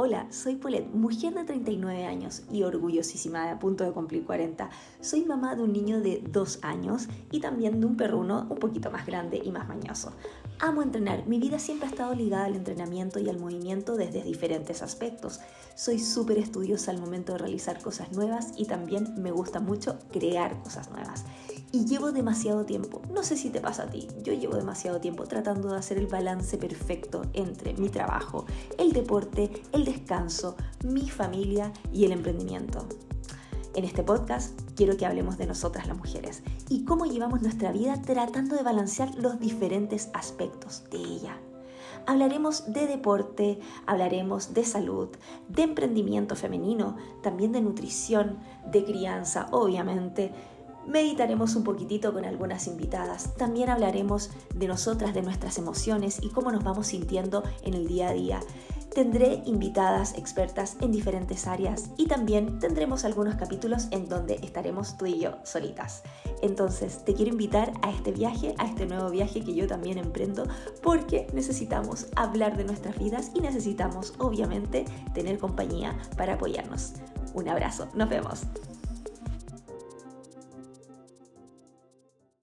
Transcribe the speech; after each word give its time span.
Hola, 0.00 0.28
soy 0.30 0.54
Paulette, 0.54 0.94
mujer 0.94 1.34
de 1.34 1.42
39 1.42 2.04
años 2.04 2.42
y 2.52 2.62
orgullosísima 2.62 3.50
a 3.50 3.58
punto 3.58 3.82
de 3.82 3.90
cumplir 3.90 4.24
40. 4.24 4.70
Soy 5.00 5.24
mamá 5.24 5.56
de 5.56 5.64
un 5.64 5.72
niño 5.72 6.00
de 6.00 6.22
2 6.24 6.60
años 6.62 7.08
y 7.32 7.40
también 7.40 7.80
de 7.80 7.86
un 7.86 7.96
perruno 7.96 8.46
un 8.48 8.58
poquito 8.58 8.92
más 8.92 9.06
grande 9.06 9.42
y 9.44 9.50
más 9.50 9.66
mañoso. 9.66 10.12
Amo 10.60 10.82
entrenar, 10.82 11.26
mi 11.26 11.40
vida 11.40 11.58
siempre 11.58 11.88
ha 11.88 11.90
estado 11.90 12.14
ligada 12.14 12.44
al 12.44 12.54
entrenamiento 12.54 13.18
y 13.18 13.28
al 13.28 13.40
movimiento 13.40 13.96
desde 13.96 14.22
diferentes 14.22 14.82
aspectos. 14.82 15.40
Soy 15.74 15.98
súper 15.98 16.38
estudiosa 16.38 16.92
al 16.92 17.00
momento 17.00 17.32
de 17.32 17.38
realizar 17.38 17.82
cosas 17.82 18.12
nuevas 18.12 18.52
y 18.56 18.66
también 18.66 19.20
me 19.20 19.32
gusta 19.32 19.58
mucho 19.58 19.98
crear 20.12 20.62
cosas 20.62 20.92
nuevas 20.92 21.24
y 21.72 21.84
llevo 21.84 22.12
demasiado 22.12 22.64
tiempo, 22.64 23.02
no 23.12 23.22
sé 23.22 23.36
si 23.36 23.50
te 23.50 23.60
pasa 23.60 23.84
a 23.84 23.90
ti, 23.90 24.08
yo 24.22 24.32
llevo 24.32 24.56
demasiado 24.56 25.00
tiempo 25.00 25.24
tratando 25.24 25.70
de 25.70 25.78
hacer 25.78 25.98
el 25.98 26.06
balance 26.06 26.56
perfecto 26.56 27.22
entre 27.34 27.74
mi 27.74 27.88
trabajo, 27.88 28.46
el 28.78 28.92
deporte, 28.92 29.50
el 29.72 29.84
descanso, 29.84 30.56
mi 30.84 31.08
familia 31.10 31.72
y 31.92 32.04
el 32.04 32.12
emprendimiento. 32.12 32.86
En 33.74 33.84
este 33.84 34.02
podcast 34.02 34.58
quiero 34.74 34.96
que 34.96 35.06
hablemos 35.06 35.38
de 35.38 35.46
nosotras 35.46 35.86
las 35.86 35.96
mujeres 35.96 36.42
y 36.68 36.84
cómo 36.84 37.04
llevamos 37.04 37.42
nuestra 37.42 37.70
vida 37.70 38.00
tratando 38.02 38.56
de 38.56 38.62
balancear 38.62 39.14
los 39.14 39.38
diferentes 39.38 40.10
aspectos 40.14 40.84
de 40.90 40.98
ella. 40.98 41.38
Hablaremos 42.06 42.72
de 42.72 42.86
deporte, 42.86 43.60
hablaremos 43.86 44.54
de 44.54 44.64
salud, 44.64 45.08
de 45.48 45.62
emprendimiento 45.62 46.36
femenino, 46.36 46.96
también 47.22 47.52
de 47.52 47.60
nutrición, 47.60 48.38
de 48.72 48.84
crianza, 48.84 49.46
obviamente, 49.50 50.32
meditaremos 50.88 51.54
un 51.54 51.64
poquitito 51.64 52.12
con 52.12 52.24
algunas 52.24 52.66
invitadas. 52.66 53.34
También 53.36 53.68
hablaremos 53.68 54.30
de 54.54 54.66
nosotras, 54.66 55.14
de 55.14 55.22
nuestras 55.22 55.58
emociones 55.58 56.18
y 56.22 56.30
cómo 56.30 56.50
nos 56.50 56.64
vamos 56.64 56.88
sintiendo 56.88 57.44
en 57.62 57.74
el 57.74 57.86
día 57.86 58.08
a 58.08 58.12
día. 58.12 58.40
Tendré 58.92 59.42
invitadas 59.44 60.14
expertas 60.14 60.76
en 60.80 60.90
diferentes 60.90 61.46
áreas 61.46 61.90
y 61.98 62.06
también 62.06 62.58
tendremos 62.58 63.04
algunos 63.04 63.36
capítulos 63.36 63.86
en 63.90 64.08
donde 64.08 64.40
estaremos 64.42 64.96
tú 64.96 65.06
y 65.06 65.20
yo 65.20 65.36
solitas. 65.44 66.02
Entonces 66.42 67.04
te 67.04 67.14
quiero 67.14 67.30
invitar 67.30 67.72
a 67.82 67.90
este 67.90 68.12
viaje, 68.12 68.54
a 68.58 68.66
este 68.66 68.86
nuevo 68.86 69.10
viaje 69.10 69.42
que 69.42 69.54
yo 69.54 69.66
también 69.66 69.98
emprendo 69.98 70.44
porque 70.82 71.26
necesitamos 71.34 72.06
hablar 72.16 72.56
de 72.56 72.64
nuestras 72.64 72.98
vidas 72.98 73.30
y 73.34 73.40
necesitamos 73.40 74.14
obviamente 74.18 74.86
tener 75.12 75.38
compañía 75.38 75.96
para 76.16 76.34
apoyarnos. 76.34 76.94
Un 77.34 77.48
abrazo, 77.48 77.88
nos 77.94 78.08
vemos. 78.08 78.46